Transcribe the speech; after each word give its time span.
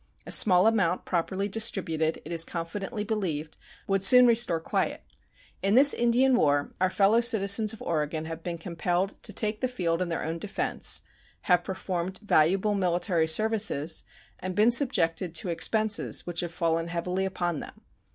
A 0.25 0.31
small 0.31 0.65
amount 0.65 1.05
properly 1.05 1.47
distributed, 1.47 2.23
it 2.25 2.31
is 2.31 2.43
confidently 2.43 3.03
believed, 3.03 3.57
would 3.87 4.03
soon 4.03 4.25
restore 4.25 4.59
quiet. 4.59 5.03
In 5.61 5.75
this 5.75 5.93
Indian 5.93 6.35
war 6.35 6.71
our 6.81 6.89
fellow 6.89 7.21
citizens 7.21 7.71
of 7.71 7.83
Oregon 7.83 8.25
have 8.25 8.41
been 8.41 8.57
compelled 8.57 9.21
to 9.21 9.31
take 9.31 9.61
the 9.61 9.67
field 9.67 10.01
in 10.01 10.09
their 10.09 10.23
own 10.23 10.39
defense, 10.39 11.03
have 11.41 11.63
performed 11.63 12.17
valuable 12.25 12.73
military 12.73 13.27
services, 13.27 14.03
and 14.39 14.55
been 14.55 14.71
subjected 14.71 15.35
to 15.35 15.49
expenses 15.49 16.25
which 16.25 16.39
have 16.39 16.51
fallen 16.51 16.87
heavily 16.87 17.23
upon 17.23 17.59
them. 17.59 17.81